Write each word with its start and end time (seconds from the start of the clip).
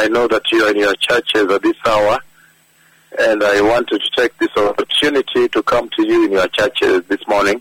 I 0.00 0.08
know 0.08 0.26
that 0.28 0.50
you 0.50 0.64
are 0.64 0.70
in 0.70 0.78
your 0.78 0.94
churches 0.94 1.52
at 1.52 1.62
this 1.62 1.76
hour, 1.84 2.18
and 3.18 3.44
I 3.44 3.60
wanted 3.60 4.00
to 4.00 4.10
take 4.16 4.34
this 4.38 4.48
opportunity 4.56 5.46
to 5.46 5.62
come 5.62 5.90
to 5.90 6.08
you 6.08 6.24
in 6.24 6.32
your 6.32 6.48
churches 6.48 7.02
this 7.08 7.20
morning. 7.28 7.60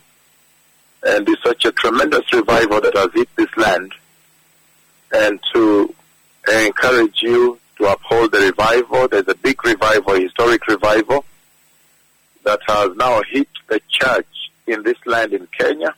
And 1.05 1.27
it's 1.27 1.43
such 1.43 1.65
a 1.65 1.73
tremendous 1.73 2.31
revival 2.31 2.79
that 2.79 2.95
has 2.95 3.09
hit 3.13 3.27
this 3.35 3.49
land, 3.57 3.91
and 5.11 5.37
to 5.53 5.93
encourage 6.49 7.21
you 7.21 7.59
to 7.77 7.87
uphold 7.87 8.31
the 8.31 8.39
revival. 8.39 9.09
There's 9.09 9.27
a 9.27 9.35
big 9.35 9.61
revival, 9.65 10.13
historic 10.13 10.65
revival, 10.65 11.25
that 12.45 12.61
has 12.67 12.95
now 12.95 13.21
hit 13.29 13.49
the 13.67 13.81
church 13.89 14.27
in 14.65 14.83
this 14.83 14.97
land 15.05 15.33
in 15.33 15.45
Kenya. 15.47 15.93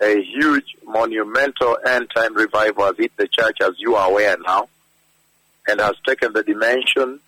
A 0.00 0.20
huge, 0.20 0.76
monumental 0.84 1.78
end 1.86 2.10
time 2.12 2.34
revival 2.34 2.86
has 2.86 2.96
hit 2.96 3.12
the 3.16 3.28
church, 3.28 3.58
as 3.60 3.74
you 3.78 3.94
are 3.94 4.10
aware 4.10 4.36
now, 4.44 4.68
and 5.68 5.80
has 5.80 5.96
taken 6.06 6.32
the 6.32 6.42
dimension, 6.42 7.20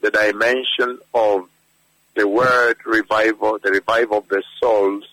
the 0.00 0.10
dimension 0.10 0.98
of 1.14 1.48
the 2.14 2.26
word 2.26 2.76
revival, 2.84 3.58
the 3.62 3.70
revival 3.70 4.18
of 4.18 4.28
the 4.28 4.42
souls, 4.60 5.04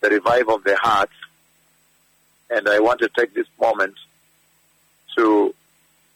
the 0.00 0.10
revival 0.10 0.56
of 0.56 0.64
the 0.64 0.76
hearts. 0.76 1.14
And 2.50 2.68
I 2.68 2.78
want 2.78 3.00
to 3.00 3.08
take 3.08 3.34
this 3.34 3.46
moment 3.60 3.94
to 5.16 5.54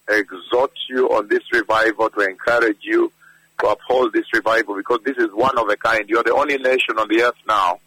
exhort 0.07 0.71
you 0.89 1.09
on 1.09 1.27
this 1.27 1.51
revival, 1.51 2.09
to 2.11 2.21
encourage 2.21 2.79
you 2.81 3.11
to 3.59 3.67
uphold 3.67 4.13
this 4.13 4.31
revival 4.33 4.75
because 4.75 4.99
this 5.03 5.17
is 5.17 5.31
one 5.33 5.57
of 5.57 5.67
a 5.69 5.75
kind. 5.75 6.07
You're 6.07 6.23
the 6.23 6.33
only 6.33 6.57
nation 6.57 6.97
on 6.97 7.07
the 7.07 7.23
earth 7.23 7.35
now. 7.47 7.79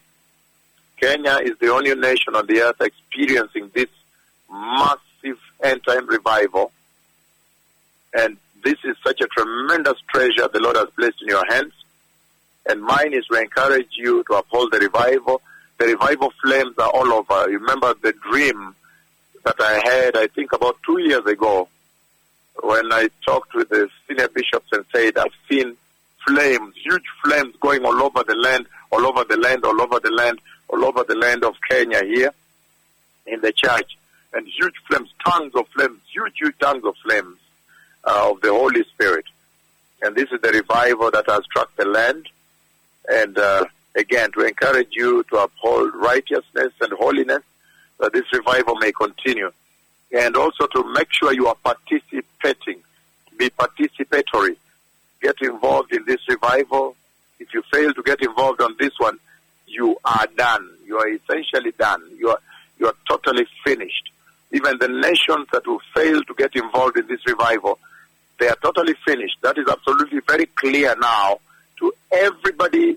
Kenya 1.01 1.39
is 1.43 1.59
the 1.61 1.73
only 1.73 1.95
nation 1.95 2.35
on 2.35 2.47
the 2.47 2.61
earth 2.63 2.81
experiencing 2.81 3.71
this 3.75 3.89
massive 4.51 5.39
end 5.63 5.83
time 5.85 6.07
revival. 6.07 6.73
And 8.15 8.37
this 8.63 8.79
is 8.85 8.97
such 9.05 9.21
a 9.21 9.27
tremendous 9.27 9.99
treasure 10.13 10.49
the 10.53 10.61
Lord 10.61 10.77
has 10.77 10.89
placed 10.97 11.21
in 11.21 11.29
your 11.29 11.45
hands. 11.51 11.73
And 12.67 12.83
mine 12.83 13.13
is 13.13 13.27
to 13.27 13.41
encourage 13.41 13.91
you 13.97 14.25
to 14.25 14.35
uphold 14.35 14.73
the 14.73 14.79
revival. 14.79 15.43
The 15.79 15.87
revival 15.87 16.33
flames 16.43 16.79
are 16.79 16.89
all 16.91 17.13
over. 17.13 17.51
Remember 17.51 17.95
the 18.01 18.15
dream 18.31 18.75
that 19.45 19.57
I 19.59 19.81
had, 19.85 20.17
I 20.17 20.29
think 20.29 20.53
about 20.53 20.79
two 20.87 20.99
years 21.01 21.27
ago, 21.27 21.69
when 22.63 22.93
I 22.93 23.11
talked 23.27 23.55
with 23.55 23.69
the 23.69 23.91
senior 24.09 24.29
bishops 24.29 24.69
and 24.73 24.85
said, 24.95 25.19
I've 25.19 25.35
seen 25.51 25.77
flames, 26.27 26.75
huge 26.83 27.05
flames 27.23 27.55
going 27.61 27.85
all 27.85 28.03
over 28.03 28.23
the 28.23 28.37
land, 28.37 28.67
all 28.91 29.05
over 29.07 29.25
the 29.25 29.37
land, 29.37 29.65
all 29.65 29.83
over 29.83 30.01
the 30.01 30.13
land, 30.13 30.41
all 30.69 30.85
over 30.85 31.05
the 31.05 31.17
land 31.17 31.45
of 31.45 31.57
Kenya 31.69 32.03
here 32.05 32.33
in 33.27 33.41
the 33.41 33.53
church. 33.53 33.99
And 34.33 34.47
huge 34.47 34.75
flames, 34.89 35.11
tongues 35.27 35.53
of 35.55 35.69
flames, 35.69 36.01
huge, 36.11 36.35
huge 36.41 36.59
tongues 36.59 36.85
of 36.85 36.97
flames 37.05 37.37
uh, 38.07 38.31
of 38.31 38.41
the 38.41 38.51
Holy 38.51 38.85
Spirit. 38.85 39.25
And 40.03 40.15
this 40.15 40.31
is 40.31 40.41
the 40.41 40.51
revival 40.51 41.11
that 41.11 41.25
has 41.29 41.45
struck 41.45 41.75
the 41.77 41.87
land. 41.87 42.29
And 43.09 43.39
uh, 43.39 43.65
again, 43.97 44.33
to 44.33 44.41
encourage 44.47 44.93
you 44.93 45.25
to 45.31 45.37
uphold 45.39 45.95
righteousness 45.95 46.73
and 46.81 46.93
holiness, 46.93 47.43
that 48.01 48.13
this 48.13 48.31
revival 48.33 48.77
may 48.77 48.93
continue 48.93 49.51
and 50.15 50.37
also 50.37 50.67
to 50.69 50.93
make 50.93 51.09
sure 51.13 51.33
you 51.33 51.49
are 51.49 51.57
participating, 51.57 52.81
be 53.37 53.51
participatory, 53.51 54.57
get 55.21 55.35
involved 55.43 55.93
in 55.93 56.05
this 56.05 56.21
revival. 56.29 56.97
If 57.41 57.53
you 57.53 57.63
fail 57.73 57.93
to 57.93 58.03
get 58.03 58.23
involved 58.23 58.61
on 58.61 58.77
this 58.79 58.93
one, 58.99 59.19
you 59.67 59.97
are 60.05 60.27
done. 60.37 60.71
You 60.87 60.99
are 60.99 61.09
essentially 61.09 61.73
done. 61.73 62.03
You 62.17 62.31
are, 62.31 62.39
you 62.79 62.87
are 62.87 62.95
totally 63.09 63.47
finished. 63.65 64.11
Even 64.53 64.79
the 64.79 64.89
nations 64.89 65.49
that 65.53 65.67
will 65.67 65.81
fail 65.95 66.23
to 66.23 66.35
get 66.35 66.55
involved 66.55 66.97
in 66.97 67.09
this 67.09 67.27
revival, 67.27 67.81
they 68.39 68.49
are 68.49 68.57
totally 68.63 68.95
finished. 69.05 69.37
That 69.43 69.59
is 69.59 69.67
absolutely 69.69 70.21
very 70.27 70.47
clear 70.47 70.95
now 70.99 71.39
to 71.79 71.93
everybody 72.13 72.97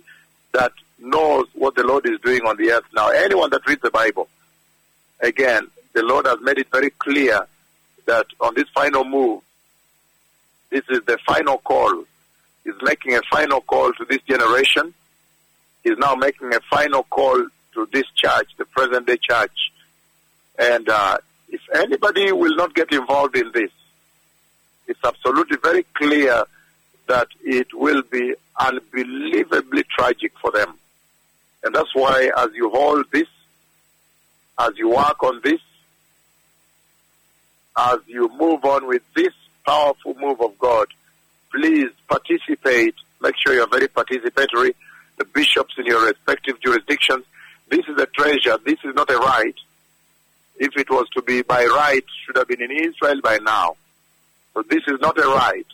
that 0.54 0.72
knows 1.00 1.48
what 1.54 1.76
the 1.76 1.84
Lord 1.84 2.06
is 2.08 2.20
doing 2.22 2.42
on 2.46 2.58
the 2.58 2.72
earth 2.72 2.86
now. 2.94 3.10
Anyone 3.10 3.50
that 3.52 3.66
reads 3.68 3.82
the 3.82 3.92
Bible, 3.92 4.28
again, 5.20 5.68
the 5.94 6.04
Lord 6.04 6.26
has 6.26 6.40
made 6.42 6.58
it 6.58 6.68
very 6.72 6.90
clear 6.92 7.48
that 8.06 8.26
on 8.40 8.56
this 8.56 8.68
final 8.70 9.04
move, 9.04 9.42
this 10.70 10.84
is 10.90 11.02
the 11.06 11.18
final 11.26 11.58
call. 11.60 12.04
He's 12.64 12.74
making 12.82 13.16
a 13.16 13.22
final 13.32 13.62
call 13.62 13.94
to 13.94 14.06
this 14.06 14.22
generation. 14.24 14.94
He's 15.84 15.98
now 15.98 16.16
making 16.16 16.54
a 16.54 16.60
final 16.62 17.04
call 17.04 17.48
to 17.74 17.90
this 17.94 18.06
church, 18.16 18.50
the 18.58 18.66
present 18.66 19.08
day 19.08 19.18
church. 19.18 19.72
And 20.60 20.90
uh, 20.90 21.20
if 21.50 21.62
anybody 21.74 22.32
will 22.32 22.56
not 22.56 22.74
get 22.74 22.92
involved 22.92 23.38
in 23.38 23.52
this, 23.54 23.72
it's 24.88 25.00
absolutely 25.04 25.58
very 25.58 25.84
clear 25.94 26.44
that 27.08 27.28
it 27.44 27.68
will 27.74 28.02
be 28.04 28.36
unbelievably 28.60 29.84
tragic 29.98 30.34
for 30.42 30.52
them. 30.52 30.78
And 31.64 31.74
that's 31.76 31.94
why, 31.94 32.32
as 32.38 32.50
you 32.54 32.70
hold 32.70 33.06
this, 33.12 33.28
as 34.60 34.72
you 34.78 34.90
work 34.90 35.22
on 35.24 35.42
this, 35.44 35.62
as 37.78 38.00
you 38.08 38.30
move 38.38 38.66
on 38.66 38.88
with 38.88 39.04
this 39.16 39.34
powerful 39.66 40.16
move 40.16 40.42
of 40.42 40.58
God, 40.58 40.88
please 41.52 41.90
participate. 42.10 42.96
Make 43.22 43.36
sure 43.38 43.54
you're 43.54 43.68
very 43.68 43.88
participatory. 43.88 44.74
The 45.18 45.26
bishops 45.26 45.76
in 45.78 45.86
your 45.86 46.06
respective 46.06 46.60
jurisdictions. 46.62 47.26
This 47.70 47.86
is 47.88 47.98
a 47.98 48.06
treasure. 48.06 48.58
This 48.66 48.80
is 48.84 48.96
not 48.96 49.10
a 49.10 49.18
right. 49.18 49.56
If 50.58 50.76
it 50.78 50.90
was 50.90 51.08
to 51.16 51.22
be 51.22 51.42
by 51.42 51.66
right, 51.66 52.04
should 52.26 52.38
have 52.38 52.48
been 52.48 52.62
in 52.62 52.72
Israel 52.72 53.22
by 53.22 53.38
now. 53.38 53.76
So 54.58 54.64
this 54.68 54.82
is 54.88 55.00
not 55.00 55.16
a 55.20 55.28
right. 55.28 55.68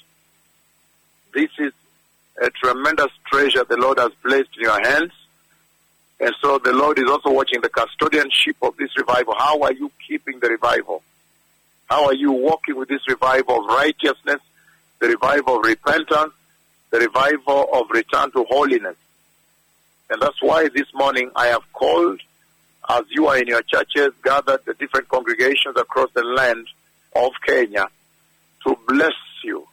This 1.34 1.50
is 1.58 1.72
a 2.42 2.50
tremendous 2.50 3.14
treasure 3.32 3.64
the 3.64 3.78
Lord 3.78 3.98
has 3.98 4.12
placed 4.22 4.50
in 4.58 4.64
your 4.64 4.82
hands. 4.86 5.14
And 6.20 6.36
so 6.42 6.58
the 6.58 6.74
Lord 6.74 7.00
is 7.00 7.10
also 7.10 7.32
watching 7.32 7.62
the 7.62 7.70
custodianship 7.70 8.56
of 8.62 8.76
this 8.76 8.90
revival. 8.98 9.36
How 9.38 9.62
are 9.62 9.72
you 9.72 9.90
keeping 10.06 10.42
the 10.42 10.50
revival? 10.50 11.02
How 11.86 12.08
are 12.08 12.14
you 12.14 12.34
walking 12.34 12.76
with 12.76 12.90
this 12.90 13.08
revival 13.08 13.62
of 13.62 13.68
righteousness, 13.68 14.42
the 15.00 15.08
revival 15.08 15.60
of 15.60 15.66
repentance, 15.66 16.34
the 16.90 17.00
revival 17.00 17.70
of 17.72 17.90
return 17.90 18.32
to 18.32 18.44
holiness? 18.50 18.98
And 20.10 20.22
that's 20.22 20.42
why 20.42 20.68
this 20.68 20.94
morning 20.94 21.32
I 21.38 21.48
have 21.48 21.64
called, 21.72 22.20
as 22.90 23.04
you 23.12 23.28
are 23.28 23.38
in 23.38 23.48
your 23.48 23.62
churches, 23.62 24.10
gathered 24.26 24.66
the 24.66 24.74
different 24.74 25.08
congregations 25.08 25.78
across 25.78 26.12
the 26.12 26.24
land 26.24 26.68
of 27.16 27.32
Kenya 27.46 27.88
to 28.66 28.78
bless 28.88 29.14
you. 29.44 29.68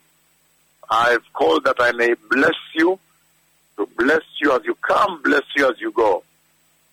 I've 0.90 1.32
called 1.32 1.64
that 1.64 1.76
I 1.78 1.92
may 1.92 2.14
bless 2.30 2.56
you, 2.74 2.98
to 3.76 3.88
bless 3.96 4.22
you 4.40 4.52
as 4.52 4.62
you 4.64 4.74
come, 4.74 5.22
bless 5.22 5.44
you 5.56 5.70
as 5.70 5.80
you 5.80 5.92
go, 5.92 6.22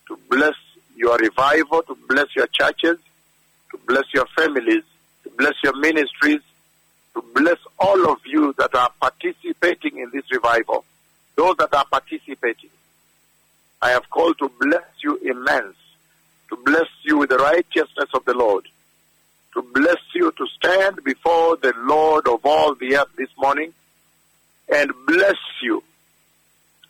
to 0.06 0.18
bless 0.30 0.54
your 0.96 1.16
revival, 1.18 1.82
to 1.82 1.96
bless 2.08 2.34
your 2.36 2.46
churches, 2.48 2.98
to 3.70 3.78
bless 3.86 4.04
your 4.14 4.26
families, 4.36 4.84
to 5.24 5.30
bless 5.30 5.54
your 5.62 5.76
ministries, 5.76 6.40
to 7.14 7.22
bless 7.34 7.58
all 7.78 8.10
of 8.10 8.18
you 8.24 8.54
that 8.58 8.74
are 8.74 8.90
participating 9.00 9.98
in 9.98 10.10
this 10.12 10.30
revival, 10.30 10.84
those 11.36 11.56
that 11.56 11.74
are 11.74 11.84
participating. 11.90 12.70
I 13.82 13.90
have 13.90 14.08
called 14.10 14.38
to 14.38 14.50
bless 14.60 14.84
you 15.02 15.16
immense, 15.18 15.76
to 16.48 16.56
bless 16.56 16.88
you 17.02 17.18
with 17.18 17.30
the 17.30 17.38
righteousness 17.38 18.08
of 18.14 18.24
the 18.24 18.34
Lord, 18.34 18.66
to 19.58 19.62
bless 19.72 19.98
you 20.14 20.30
to 20.36 20.46
stand 20.46 21.02
before 21.02 21.56
the 21.56 21.74
Lord 21.78 22.28
of 22.28 22.46
all 22.46 22.76
the 22.76 22.96
earth 22.96 23.08
this 23.16 23.30
morning 23.36 23.72
and 24.72 24.92
bless 25.06 25.36
you, 25.60 25.82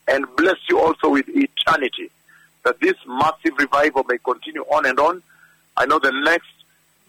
and 0.06 0.26
bless 0.36 0.58
you 0.68 0.78
also 0.78 1.08
with 1.08 1.26
eternity, 1.28 2.10
that 2.64 2.78
this 2.80 2.96
massive 3.06 3.56
revival 3.56 4.04
may 4.06 4.18
continue 4.18 4.62
on 4.64 4.84
and 4.84 5.00
on. 5.00 5.22
I 5.78 5.86
know 5.86 5.98
the 5.98 6.12
next 6.12 6.50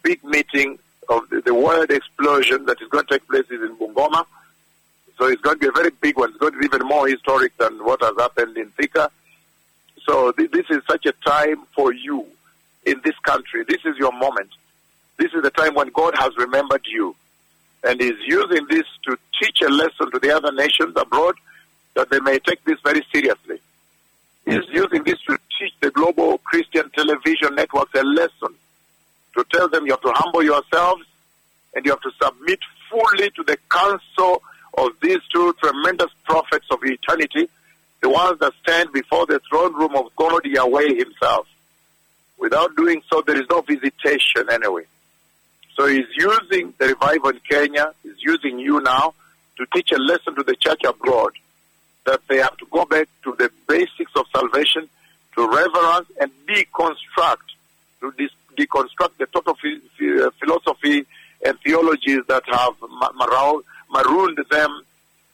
big 0.02 0.24
meeting 0.24 0.80
of 1.10 1.30
the, 1.30 1.42
the 1.42 1.54
world 1.54 1.92
explosion 1.92 2.66
that 2.68 2.82
is 2.82 2.88
going 2.88 3.06
to 3.06 3.14
take 3.16 3.28
place 3.28 3.46
is 3.50 3.62
in 3.62 3.76
Bungoma. 3.76 4.26
So 5.18 5.26
it's 5.26 5.42
going 5.42 5.58
to 5.58 5.60
be 5.60 5.68
a 5.68 5.72
very 5.72 5.90
big 5.90 6.18
one. 6.18 6.30
It's 6.30 6.38
going 6.38 6.54
to 6.54 6.60
be 6.60 6.66
even 6.66 6.88
more 6.88 7.08
historic 7.08 7.58
than 7.58 7.84
what 7.84 8.02
has 8.02 8.16
happened 8.18 8.56
in 8.56 8.70
Thika. 8.80 9.10
So 10.06 10.32
th- 10.32 10.52
this 10.52 10.68
is 10.70 10.82
such 10.90 11.06
a 11.06 11.12
time 11.12 11.66
for 11.76 11.92
you 11.92 12.26
in 12.86 13.02
this 13.04 13.18
country. 13.24 13.66
This 13.68 13.84
is 13.84 13.98
your 13.98 14.14
moment. 14.14 14.50
This 15.19 15.33
is 15.33 15.44
the 15.44 15.51
time 15.51 15.75
when 15.75 15.89
God 15.89 16.16
has 16.18 16.31
remembered 16.38 16.86
you 16.88 17.13
and 17.83 18.01
is 18.01 18.13
using 18.25 18.66
this 18.69 18.86
to 19.04 19.18
teach 19.38 19.62
a 19.62 19.68
lesson 19.68 20.10
to 20.12 20.19
the 20.19 20.33
other 20.33 20.54
nations 20.54 20.95
abroad 20.95 21.36
that 21.95 22.10
they 22.10 22.21
may 22.21 22.39
take 22.39 22.63
this 22.63 22.80
very 22.86 23.06
seriously. 23.12 23.60
He's 24.45 24.63
using 24.71 25.04
this 25.04 25.19
to 25.27 25.38
teach 25.60 25.74
the 25.81 25.92
global 25.92 26.38
Christian 26.39 26.89
television 26.92 27.56
networks 27.56 27.92
a 28.00 28.04
lesson 28.04 28.56
to 29.36 29.45
tell 29.51 29.68
them 29.68 29.86
you 29.86 29.92
have 29.92 30.01
to 30.01 30.13
humble 30.16 30.42
yourselves 30.42 31.04
and 31.75 31.83
you 31.86 31.92
have 31.92 32.01
to 32.01 32.12
submit 32.24 32.60
fully 32.89 33.30
to 33.31 33.44
the 33.44 33.57
counsel 33.69 34.42
of 34.77 34.92
these 35.01 35.19
two 35.33 35.54
tremendous 35.62 36.12
prophets 36.24 36.66
of 36.71 36.80
eternity, 36.83 37.50
the 38.01 38.10
ones 38.10 38.39
that 38.39 38.54
stand 38.63 38.94
before 38.94 39.25
the 39.25 39.42
throne 39.50 39.74
room 39.75 39.98
of 39.98 40.16
God 40.16 40.45
Yahweh 40.45 40.95
Himself. 40.95 41.45
Without 42.38 42.74
doing 42.77 43.04
so, 43.12 43.21
there 43.27 43.36
is 43.36 43.48
no 43.50 43.60
visitation 43.60 44.50
anyway. 44.50 44.86
So 45.75 45.86
he's 45.88 46.07
using 46.16 46.74
the 46.77 46.88
revival 46.88 47.30
in 47.30 47.39
Kenya, 47.50 47.94
he's 48.04 48.21
using 48.21 48.60
you 48.60 48.81
now 48.81 49.13
to 49.57 49.66
teach 49.74 49.92
a 49.92 49.98
lesson 49.98 50.36
to 50.36 50.44
the 50.44 50.56
church 50.56 50.83
abroad 50.83 51.33
that 52.06 52.21
they 52.27 52.38
have 52.38 52.57
to 52.57 52.66
go 52.71 52.86
back 52.86 53.07
to 53.24 53.36
the 53.38 53.51
basics 53.68 54.12
of 54.16 54.25
salvation, 54.33 54.89
to 55.36 55.48
reverence 55.48 56.10
and 56.19 56.31
deconstruct, 56.48 57.48
to 58.01 58.12
deconstruct 58.57 59.18
the 59.18 59.27
total 59.31 59.54
phi- 59.56 59.80
phi- 59.98 60.30
philosophy 60.39 61.06
and 61.45 61.60
theologies 61.62 62.21
that 62.27 62.44
have 62.48 62.74
ma- 62.89 63.12
marau- 63.12 63.62
marooned 63.92 64.39
them, 64.50 64.81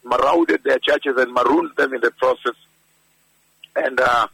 marauded 0.04 0.64
their 0.64 0.80
churches 0.80 1.16
and 1.18 1.34
marooned 1.34 1.72
them 1.78 1.94
in 1.94 2.02
the 2.02 2.12
process. 2.12 2.56
And 3.76 4.00
uh, 4.00 4.28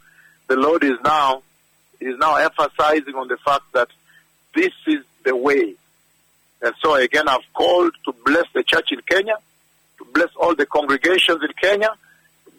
the 0.47 0.55
Lord 0.55 0.83
is 0.83 0.97
now 1.03 1.43
is 1.99 2.17
now 2.17 2.35
emphasizing 2.35 3.15
on 3.15 3.27
the 3.27 3.37
fact 3.37 3.63
that 3.73 3.87
this 4.55 4.73
is 4.87 5.03
the 5.23 5.35
way. 5.35 5.75
And 6.61 6.73
so 6.81 6.95
again, 6.95 7.27
I've 7.27 7.41
called 7.53 7.93
to 8.05 8.13
bless 8.25 8.45
the 8.53 8.63
church 8.63 8.91
in 8.91 9.01
Kenya, 9.01 9.35
to 9.97 10.05
bless 10.13 10.29
all 10.39 10.55
the 10.55 10.65
congregations 10.65 11.41
in 11.41 11.51
Kenya, 11.61 11.89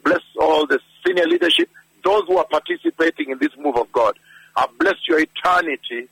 bless 0.05 0.23
all 0.41 0.67
the 0.67 0.81
senior 1.07 1.27
leadership, 1.27 1.69
those 2.05 2.25
who 2.27 2.37
are 2.39 2.47
participating 2.47 3.31
in 3.31 3.39
this 3.39 3.57
move 3.57 3.77
of 3.77 3.91
God. 3.93 4.19
I 4.57 4.67
bless 4.79 4.97
your 5.09 5.21
eternity, 5.21 6.09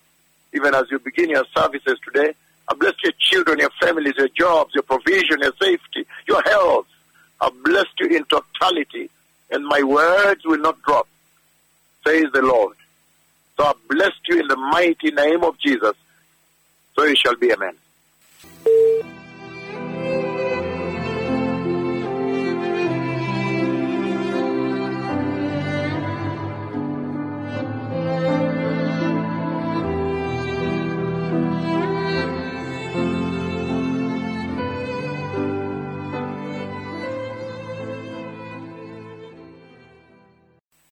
even 0.54 0.74
as 0.74 0.90
you 0.90 0.98
begin 0.98 1.30
your 1.30 1.44
services 1.56 1.98
today. 2.04 2.34
I 2.68 2.74
bless 2.74 2.94
your 3.02 3.12
children, 3.18 3.58
your 3.58 3.70
families, 3.80 4.14
your 4.16 4.28
jobs, 4.28 4.74
your 4.74 4.84
provision, 4.84 5.40
your 5.40 5.52
safety, 5.60 6.06
your 6.28 6.42
health. 6.42 6.86
I 7.40 7.50
bless 7.64 7.86
you 7.98 8.16
in 8.16 8.24
totality, 8.26 9.10
and 9.50 9.64
my 9.66 9.82
words 9.82 10.44
will 10.44 10.60
not 10.60 10.80
drop, 10.82 11.08
says 12.06 12.26
the 12.32 12.42
Lord. 12.42 12.76
So 13.56 13.64
I 13.64 13.72
bless 13.88 14.12
you 14.28 14.40
in 14.40 14.48
the 14.48 14.56
mighty 14.56 15.10
name 15.10 15.42
of 15.42 15.58
Jesus. 15.58 15.94
So 17.00 17.06
it 17.06 17.16
shall 17.16 17.34
be, 17.34 17.50
amen. 17.50 17.72